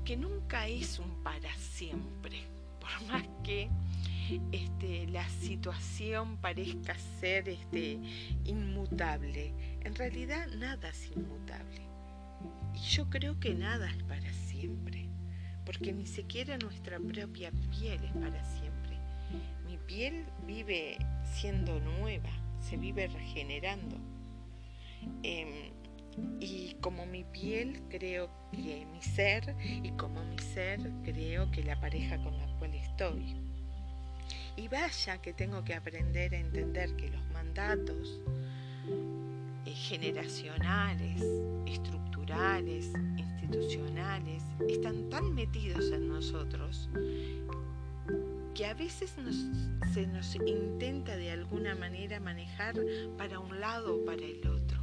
que 0.05 0.17
nunca 0.17 0.67
es 0.67 0.99
un 0.99 1.23
para 1.23 1.53
siempre, 1.57 2.43
por 2.79 3.07
más 3.07 3.23
que 3.43 3.69
este, 4.51 5.07
la 5.07 5.27
situación 5.29 6.37
parezca 6.37 6.95
ser 7.19 7.49
este, 7.49 7.99
inmutable. 8.45 9.53
En 9.81 9.95
realidad 9.95 10.47
nada 10.57 10.89
es 10.89 11.11
inmutable. 11.15 11.81
Y 12.75 12.79
yo 12.79 13.09
creo 13.09 13.39
que 13.39 13.53
nada 13.53 13.89
es 13.89 14.03
para 14.03 14.31
siempre, 14.33 15.09
porque 15.65 15.93
ni 15.93 16.05
siquiera 16.05 16.57
nuestra 16.57 16.99
propia 16.99 17.51
piel 17.69 18.03
es 18.03 18.13
para 18.13 18.43
siempre. 18.43 18.97
Mi 19.65 19.77
piel 19.77 20.25
vive 20.45 20.97
siendo 21.33 21.79
nueva, 21.79 22.29
se 22.61 22.77
vive 22.77 23.07
regenerando. 23.07 23.97
Em, 25.23 25.71
y 26.39 26.75
como 26.81 27.05
mi 27.05 27.23
piel, 27.23 27.81
creo 27.89 28.29
que 28.51 28.85
mi 28.85 29.01
ser, 29.01 29.55
y 29.61 29.91
como 29.91 30.23
mi 30.23 30.37
ser, 30.39 30.79
creo 31.03 31.49
que 31.51 31.63
la 31.63 31.79
pareja 31.79 32.17
con 32.21 32.37
la 32.37 32.47
cual 32.57 32.73
estoy. 32.75 33.35
Y 34.57 34.67
vaya 34.67 35.21
que 35.21 35.33
tengo 35.33 35.63
que 35.63 35.73
aprender 35.73 36.35
a 36.35 36.39
entender 36.39 36.95
que 36.95 37.09
los 37.09 37.25
mandatos 37.31 38.21
eh, 39.65 39.71
generacionales, 39.71 41.23
estructurales, 41.65 42.91
institucionales, 43.17 44.43
están 44.67 45.09
tan 45.09 45.33
metidos 45.33 45.91
en 45.91 46.07
nosotros 46.07 46.89
que 48.53 48.65
a 48.65 48.73
veces 48.73 49.13
se 49.93 50.07
nos 50.07 50.35
intenta 50.35 51.15
de 51.15 51.31
alguna 51.31 51.75
manera 51.75 52.19
manejar 52.19 52.75
para 53.17 53.39
un 53.39 53.59
lado 53.59 53.95
o 53.95 54.05
para 54.05 54.21
el 54.21 54.47
otro. 54.47 54.81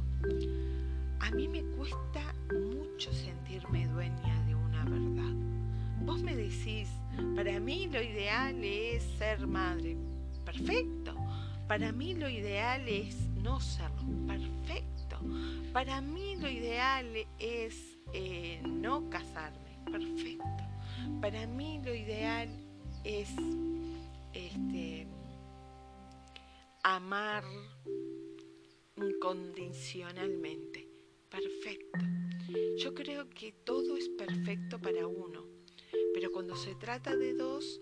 A 1.19 1.31
mí 1.31 1.47
me 1.47 1.63
cuesta 1.63 2.33
mucho 2.51 3.13
sentirme 3.13 3.87
dueña 3.87 4.43
de 4.47 4.55
una 4.55 4.83
verdad. 4.85 5.33
Vos 6.01 6.21
me 6.21 6.35
decís, 6.35 6.89
para 7.35 7.59
mí 7.59 7.87
lo 7.87 8.01
ideal 8.01 8.63
es 8.63 9.03
ser 9.17 9.45
madre. 9.45 9.97
Perfecto. 10.45 11.15
Para 11.67 11.91
mí 11.91 12.15
lo 12.15 12.27
ideal 12.27 12.87
es 12.87 13.15
no 13.43 13.59
serlo. 13.59 14.27
Perfecto. 14.27 15.19
Para 15.71 16.01
mí 16.01 16.35
lo 16.37 16.49
ideal 16.49 17.05
es 17.37 17.99
eh, 18.13 18.61
no 18.65 19.09
casarme. 19.09 19.77
Perfecto. 19.91 20.63
Para 21.21 21.45
mí 21.45 21.79
lo 21.83 21.93
ideal 21.93 22.49
es 23.03 23.29
este, 24.33 25.07
amar 26.83 27.43
incondicionalmente. 28.95 30.87
Perfecto. 31.29 31.99
Yo 32.77 32.93
creo 32.93 33.29
que 33.29 33.51
todo 33.51 33.95
es 33.97 34.09
perfecto 34.09 34.79
para 34.79 35.05
uno, 35.07 35.45
pero 36.13 36.31
cuando 36.31 36.55
se 36.55 36.75
trata 36.75 37.15
de 37.15 37.33
dos, 37.33 37.79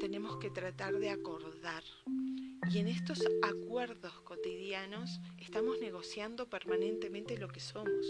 tenemos 0.00 0.36
que 0.36 0.50
tratar 0.50 0.98
de 0.98 1.10
acordar. 1.10 1.82
Y 2.70 2.78
en 2.78 2.88
estos 2.88 3.22
acuerdos 3.42 4.12
cotidianos 4.20 5.20
estamos 5.38 5.78
negociando 5.80 6.50
permanentemente 6.50 7.38
lo 7.38 7.48
que 7.48 7.60
somos, 7.60 8.06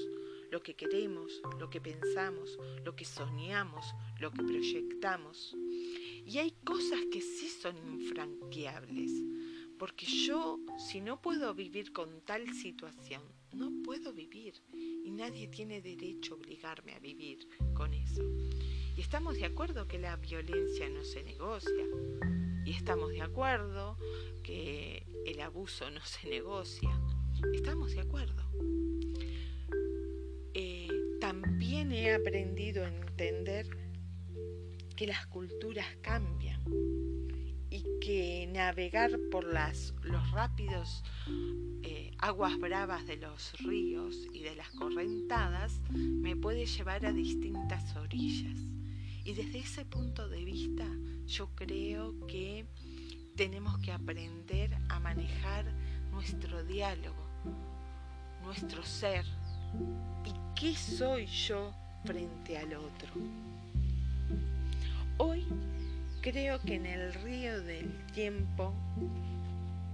lo 0.50 0.62
que 0.62 0.74
queremos, 0.74 1.42
lo 1.58 1.68
que 1.70 1.80
pensamos, 1.80 2.58
lo 2.84 2.96
que 2.96 3.04
soñamos, 3.04 3.84
lo 4.18 4.30
que 4.32 4.42
proyectamos. 4.42 5.56
Y 6.26 6.38
hay 6.38 6.50
cosas 6.64 6.98
que 7.12 7.20
sí 7.20 7.48
son 7.48 7.76
infranqueables, 7.76 9.12
porque 9.78 10.06
yo, 10.06 10.58
si 10.76 11.00
no 11.00 11.22
puedo 11.22 11.54
vivir 11.54 11.92
con 11.92 12.20
tal 12.22 12.52
situación, 12.52 13.22
no 13.52 13.70
puedo 13.84 14.12
vivir 14.12 14.60
y 14.74 15.12
nadie 15.12 15.46
tiene 15.46 15.80
derecho 15.80 16.34
a 16.34 16.38
obligarme 16.38 16.94
a 16.94 16.98
vivir 16.98 17.46
con 17.74 17.94
eso. 17.94 18.22
Y 18.96 19.00
estamos 19.00 19.36
de 19.36 19.44
acuerdo 19.44 19.86
que 19.86 20.00
la 20.00 20.16
violencia 20.16 20.88
no 20.90 21.04
se 21.04 21.22
negocia. 21.22 21.86
Y 22.64 22.72
estamos 22.72 23.12
de 23.12 23.22
acuerdo 23.22 23.96
que 24.42 25.06
el 25.26 25.40
abuso 25.40 25.88
no 25.92 26.00
se 26.04 26.28
negocia. 26.28 26.90
Estamos 27.54 27.92
de 27.92 28.00
acuerdo. 28.00 28.42
Eh, 30.54 30.88
también 31.20 31.92
he 31.92 32.12
aprendido 32.12 32.84
a 32.84 32.88
entender 32.88 33.85
que 34.96 35.06
las 35.06 35.26
culturas 35.26 35.86
cambian 36.02 36.62
y 37.70 37.84
que 38.00 38.48
navegar 38.50 39.10
por 39.30 39.44
las, 39.44 39.92
los 40.02 40.30
rápidos 40.30 41.04
eh, 41.82 42.12
aguas 42.18 42.58
bravas 42.58 43.06
de 43.06 43.16
los 43.16 43.52
ríos 43.58 44.16
y 44.32 44.42
de 44.42 44.56
las 44.56 44.70
correntadas 44.70 45.80
me 45.90 46.34
puede 46.34 46.64
llevar 46.64 47.04
a 47.04 47.12
distintas 47.12 47.94
orillas. 47.96 48.58
Y 49.24 49.34
desde 49.34 49.58
ese 49.58 49.84
punto 49.84 50.28
de 50.28 50.44
vista 50.44 50.86
yo 51.26 51.48
creo 51.54 52.14
que 52.26 52.64
tenemos 53.36 53.78
que 53.80 53.92
aprender 53.92 54.74
a 54.88 54.98
manejar 54.98 55.66
nuestro 56.10 56.64
diálogo, 56.64 57.26
nuestro 58.42 58.82
ser 58.82 59.26
y 60.24 60.32
qué 60.58 60.74
soy 60.74 61.26
yo 61.26 61.74
frente 62.04 62.56
al 62.56 62.72
otro. 62.74 63.08
Hoy 65.18 65.46
creo 66.20 66.60
que 66.60 66.74
en 66.74 66.84
el 66.84 67.14
río 67.14 67.62
del 67.62 67.90
tiempo, 68.12 68.74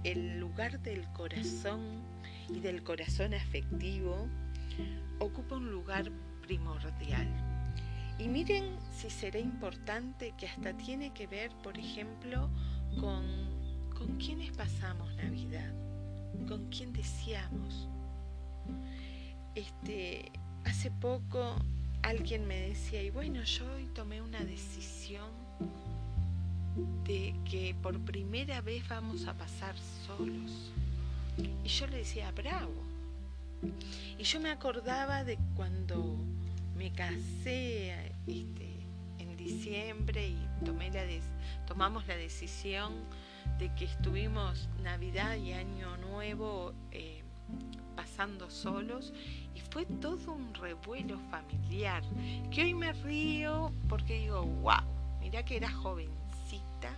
el 0.03 0.37
lugar 0.37 0.81
del 0.81 1.05
corazón 1.13 1.79
y 2.49 2.59
del 2.59 2.83
corazón 2.83 3.33
afectivo 3.33 4.27
ocupa 5.19 5.55
un 5.55 5.71
lugar 5.71 6.11
primordial. 6.41 7.27
Y 8.19 8.27
miren 8.27 8.75
si 8.91 9.09
será 9.09 9.39
importante 9.39 10.33
que 10.37 10.47
hasta 10.47 10.73
tiene 10.73 11.13
que 11.13 11.25
ver, 11.25 11.51
por 11.63 11.77
ejemplo, 11.77 12.49
con, 12.99 13.25
con 13.97 14.17
quiénes 14.17 14.51
pasamos 14.51 15.15
Navidad, 15.15 15.73
con 16.49 16.67
quién 16.67 16.91
deseamos. 16.91 17.87
Este, 19.55 20.33
hace 20.65 20.91
poco 20.91 21.55
alguien 22.03 22.45
me 22.45 22.69
decía, 22.69 23.01
y 23.01 23.09
bueno, 23.09 23.41
yo 23.43 23.65
hoy 23.73 23.85
tomé 23.95 24.21
una 24.21 24.41
decisión 24.41 25.31
de 27.05 27.33
que 27.49 27.75
por 27.81 27.99
primera 27.99 28.61
vez 28.61 28.87
vamos 28.87 29.25
a 29.25 29.33
pasar 29.33 29.75
solos. 30.05 30.71
Y 31.63 31.67
yo 31.67 31.87
le 31.87 31.97
decía, 31.97 32.31
bravo. 32.31 32.73
Y 34.17 34.23
yo 34.23 34.39
me 34.39 34.51
acordaba 34.51 35.23
de 35.23 35.37
cuando 35.55 36.17
me 36.77 36.91
casé 36.91 38.11
este, 38.27 38.69
en 39.19 39.37
diciembre 39.37 40.27
y 40.27 40.65
tomé 40.65 40.91
la 40.91 41.03
tomamos 41.65 42.05
la 42.07 42.17
decisión 42.17 42.93
de 43.57 43.73
que 43.75 43.85
estuvimos 43.85 44.67
Navidad 44.83 45.37
y 45.37 45.53
Año 45.53 45.95
Nuevo 45.97 46.73
eh, 46.91 47.23
pasando 47.95 48.49
solos 48.49 49.13
y 49.55 49.59
fue 49.59 49.85
todo 49.85 50.33
un 50.33 50.53
revuelo 50.53 51.19
familiar, 51.29 52.03
que 52.51 52.63
hoy 52.63 52.73
me 52.73 52.93
río 52.93 53.71
porque 53.89 54.19
digo, 54.19 54.43
wow, 54.61 54.81
mira 55.19 55.43
que 55.43 55.57
era 55.57 55.69
jovencita 55.71 56.97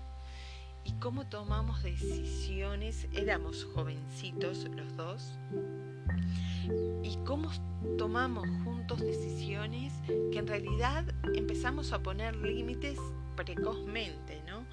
y 0.83 0.91
cómo 0.93 1.25
tomamos 1.27 1.81
decisiones, 1.83 3.07
éramos 3.13 3.65
jovencitos 3.73 4.65
los 4.75 4.95
dos, 4.95 5.37
y 7.03 7.17
cómo 7.25 7.49
tomamos 7.97 8.47
juntos 8.63 8.99
decisiones 8.99 9.93
que 10.31 10.39
en 10.39 10.47
realidad 10.47 11.05
empezamos 11.35 11.91
a 11.91 12.01
poner 12.01 12.35
límites 12.35 12.99
precozmente, 13.35 14.41
¿no? 14.47 14.65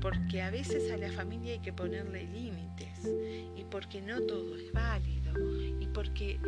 Porque 0.00 0.42
a 0.42 0.50
veces 0.50 0.90
a 0.90 0.96
la 0.96 1.10
familia 1.12 1.52
hay 1.52 1.58
que 1.60 1.72
ponerle 1.72 2.24
límites 2.24 3.08
y 3.56 3.64
porque 3.64 4.00
no 4.00 4.20
todo 4.22 4.56
es 4.56 4.72
válido 4.72 5.15
y 5.80 5.86
porque 5.86 6.38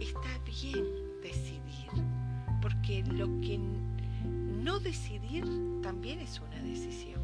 está 0.00 0.38
bien 0.44 0.84
decidir, 1.22 1.90
porque 2.60 3.02
lo 3.04 3.26
que 3.40 3.58
no 3.58 4.78
decidir 4.80 5.44
también 5.82 6.20
es 6.20 6.40
una 6.40 6.60
decisión. 6.62 7.20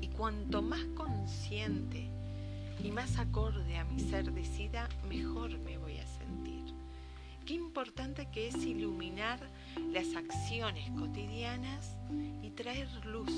Y 0.00 0.08
cuanto 0.08 0.62
más 0.62 0.84
consciente 0.94 2.08
y 2.82 2.90
más 2.90 3.18
acorde 3.18 3.78
a 3.78 3.84
mi 3.84 4.00
ser 4.00 4.32
decida, 4.32 4.88
mejor 5.08 5.58
me 5.60 5.78
voy 5.78 5.98
a 5.98 6.06
sentir. 6.06 6.64
Qué 7.46 7.54
importante 7.54 8.28
que 8.30 8.48
es 8.48 8.56
iluminar 8.56 9.38
las 9.92 10.16
acciones 10.16 10.90
cotidianas 10.92 11.96
y 12.42 12.50
traer 12.50 12.88
luz. 13.04 13.30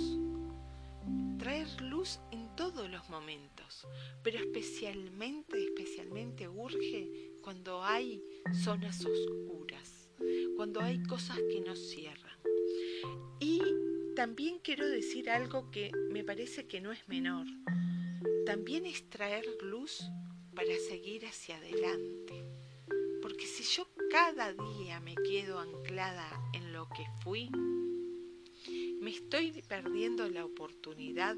Traer 1.39 1.81
luz 1.83 2.21
en 2.31 2.49
todos 2.57 2.89
los 2.91 3.09
momentos, 3.11 3.87
pero 4.23 4.39
especialmente, 4.39 5.75
especialmente 5.97 6.47
urge 6.47 7.33
cuando 7.41 7.83
hay 7.83 8.23
zonas 8.63 9.03
oscuras, 9.03 10.11
cuando 10.55 10.81
hay 10.81 11.03
cosas 11.05 11.39
que 11.39 11.63
nos 11.63 11.79
cierran. 11.89 12.37
Y 13.41 13.63
también 14.15 14.59
quiero 14.59 14.87
decir 14.87 15.31
algo 15.31 15.71
que 15.71 15.91
me 16.11 16.23
parece 16.23 16.67
que 16.67 16.83
no 16.83 16.93
es 16.93 17.09
menor. 17.09 17.47
También 18.45 18.85
es 18.85 19.09
traer 19.09 19.47
luz 19.63 20.05
para 20.55 20.75
seguir 20.87 21.25
hacia 21.25 21.57
adelante. 21.57 22.45
Porque 23.23 23.47
si 23.47 23.65
yo 23.65 23.89
cada 24.11 24.53
día 24.53 25.01
me 25.01 25.15
quedo 25.15 25.59
anclada 25.59 26.29
en 26.53 26.75
lo 26.75 26.89
que 26.91 27.07
fui, 27.25 27.51
me 29.01 29.11
estoy 29.11 29.63
perdiendo 29.63 30.29
la 30.29 30.45
oportunidad 30.45 31.37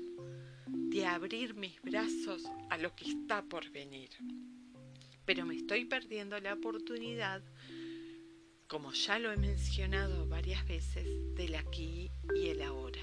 de 0.66 1.06
abrir 1.06 1.54
mis 1.54 1.80
brazos 1.80 2.42
a 2.70 2.76
lo 2.76 2.94
que 2.96 3.08
está 3.08 3.42
por 3.44 3.70
venir. 3.70 4.10
Pero 5.28 5.44
me 5.44 5.56
estoy 5.56 5.84
perdiendo 5.84 6.40
la 6.40 6.54
oportunidad, 6.54 7.42
como 8.66 8.94
ya 8.94 9.18
lo 9.18 9.30
he 9.30 9.36
mencionado 9.36 10.26
varias 10.26 10.66
veces, 10.66 11.04
del 11.34 11.54
aquí 11.56 12.10
y 12.34 12.48
el 12.48 12.62
ahora. 12.62 13.02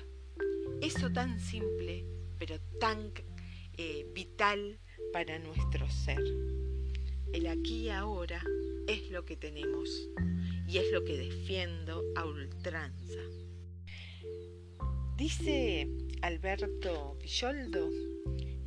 Eso 0.81 1.11
tan 1.11 1.39
simple, 1.39 2.03
pero 2.39 2.59
tan 2.79 3.11
eh, 3.77 4.07
vital 4.15 4.79
para 5.13 5.37
nuestro 5.37 5.87
ser. 5.87 6.19
El 7.31 7.45
aquí 7.45 7.83
y 7.83 7.89
ahora 7.89 8.43
es 8.87 9.11
lo 9.11 9.23
que 9.23 9.35
tenemos 9.35 10.09
y 10.67 10.79
es 10.79 10.91
lo 10.91 11.03
que 11.03 11.17
defiendo 11.17 12.01
a 12.15 12.25
ultranza. 12.25 13.19
Dice 15.15 15.87
Alberto 16.23 17.19
Villoldo 17.21 17.87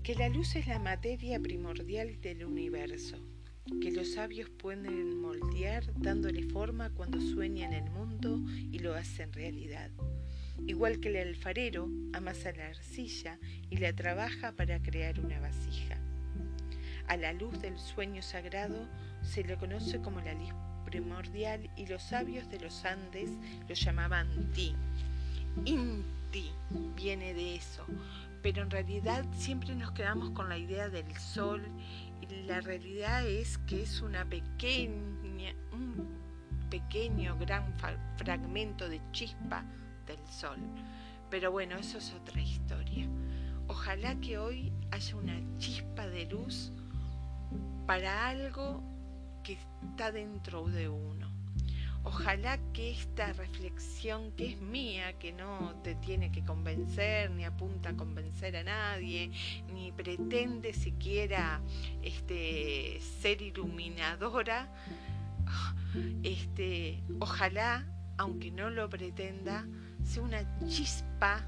que 0.04 0.14
la 0.14 0.28
luz 0.28 0.54
es 0.54 0.68
la 0.68 0.78
materia 0.78 1.40
primordial 1.40 2.20
del 2.20 2.44
universo, 2.44 3.27
que 3.80 3.90
los 3.92 4.12
sabios 4.12 4.48
pueden 4.50 5.20
moldear 5.20 5.84
dándole 5.96 6.42
forma 6.44 6.90
cuando 6.90 7.20
sueñan 7.20 7.72
el 7.72 7.90
mundo 7.90 8.40
y 8.72 8.78
lo 8.78 8.94
hacen 8.94 9.32
realidad. 9.32 9.90
Igual 10.66 11.00
que 11.00 11.08
el 11.08 11.28
alfarero 11.28 11.88
amasa 12.12 12.52
la 12.52 12.68
arcilla 12.68 13.38
y 13.70 13.76
la 13.76 13.92
trabaja 13.92 14.52
para 14.52 14.82
crear 14.82 15.20
una 15.20 15.38
vasija. 15.40 15.98
A 17.06 17.16
la 17.16 17.32
luz 17.32 17.60
del 17.62 17.78
sueño 17.78 18.22
sagrado 18.22 18.86
se 19.22 19.44
le 19.44 19.56
conoce 19.56 20.00
como 20.00 20.20
la 20.20 20.34
luz 20.34 20.52
primordial 20.84 21.70
y 21.76 21.86
los 21.86 22.02
sabios 22.02 22.50
de 22.50 22.60
los 22.60 22.84
Andes 22.84 23.30
lo 23.68 23.74
llamaban 23.74 24.52
ti. 24.52 24.74
Inti 25.64 26.50
viene 26.96 27.34
de 27.34 27.56
eso, 27.56 27.84
pero 28.42 28.62
en 28.62 28.70
realidad 28.70 29.24
siempre 29.32 29.74
nos 29.74 29.92
quedamos 29.92 30.30
con 30.30 30.48
la 30.48 30.58
idea 30.58 30.88
del 30.88 31.14
sol 31.16 31.62
la 32.46 32.60
realidad 32.60 33.26
es 33.26 33.58
que 33.58 33.82
es 33.82 34.00
una 34.00 34.24
pequeña, 34.24 35.54
un 35.72 36.08
pequeño 36.70 37.36
gran 37.38 37.74
fragmento 38.16 38.88
de 38.88 39.00
chispa 39.12 39.64
del 40.06 40.18
sol. 40.28 40.58
Pero 41.30 41.52
bueno, 41.52 41.76
eso 41.76 41.98
es 41.98 42.12
otra 42.14 42.40
historia. 42.40 43.06
Ojalá 43.66 44.18
que 44.20 44.38
hoy 44.38 44.72
haya 44.90 45.16
una 45.16 45.58
chispa 45.58 46.06
de 46.06 46.26
luz 46.26 46.72
para 47.86 48.28
algo 48.28 48.82
que 49.42 49.58
está 49.82 50.10
dentro 50.10 50.66
de 50.66 50.88
uno. 50.88 51.27
Ojalá 52.04 52.58
que 52.72 52.90
esta 52.92 53.32
reflexión 53.32 54.32
que 54.32 54.52
es 54.52 54.60
mía, 54.60 55.18
que 55.18 55.32
no 55.32 55.74
te 55.82 55.94
tiene 55.96 56.30
que 56.30 56.44
convencer, 56.44 57.30
ni 57.30 57.44
apunta 57.44 57.90
a 57.90 57.96
convencer 57.96 58.56
a 58.56 58.64
nadie, 58.64 59.30
ni 59.72 59.92
pretende 59.92 60.72
siquiera 60.72 61.60
este, 62.02 63.00
ser 63.20 63.42
iluminadora, 63.42 64.72
este, 66.22 67.02
ojalá, 67.18 67.84
aunque 68.16 68.50
no 68.50 68.70
lo 68.70 68.88
pretenda, 68.88 69.66
sea 70.04 70.22
una 70.22 70.58
chispa 70.66 71.44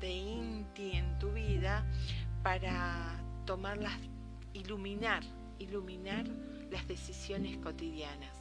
de 0.00 0.10
Inti 0.10 0.92
en 0.92 1.18
tu 1.18 1.32
vida 1.32 1.86
para 2.42 3.22
tomarlas, 3.46 3.98
iluminar, 4.52 5.22
iluminar 5.58 6.26
las 6.70 6.86
decisiones 6.88 7.56
cotidianas 7.58 8.32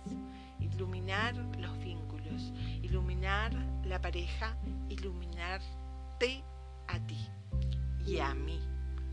iluminar 0.76 1.36
los 1.58 1.78
vínculos, 1.80 2.52
iluminar 2.82 3.54
la 3.86 4.02
pareja, 4.02 4.58
iluminarte 4.90 6.44
a 6.88 7.00
ti 7.08 7.28
y 8.06 8.20
a 8.20 8.34
mí, 8.34 8.60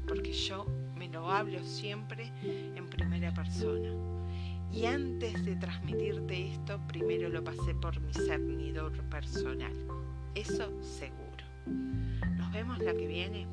porque 0.06 0.32
yo 0.32 0.66
me 0.96 1.08
lo 1.08 1.30
hablo 1.30 1.62
siempre 1.64 2.32
en 2.42 2.88
primera 2.90 3.32
persona. 3.32 3.90
Y 4.72 4.86
antes 4.86 5.44
de 5.44 5.54
transmitirte 5.56 6.52
esto, 6.52 6.80
primero 6.88 7.28
lo 7.28 7.44
pasé 7.44 7.74
por 7.74 8.00
mi 8.00 8.12
cernidor 8.12 8.92
personal. 9.10 9.72
Eso 10.34 10.70
seguro. 10.82 11.44
Nos 12.36 12.50
vemos 12.52 12.78
la 12.78 12.94
que 12.94 13.06
viene. 13.06 13.46